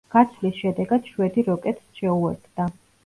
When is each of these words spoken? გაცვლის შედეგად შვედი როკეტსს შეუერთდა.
გაცვლის 0.13 0.61
შედეგად 0.61 1.11
შვედი 1.13 1.45
როკეტსს 1.53 2.01
შეუერთდა. 2.01 2.69